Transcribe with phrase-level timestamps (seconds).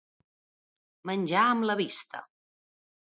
[1.11, 2.25] Menjar amb la vista.